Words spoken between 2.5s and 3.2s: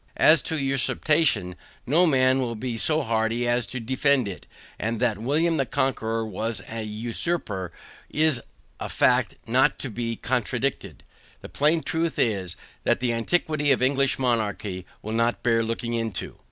be so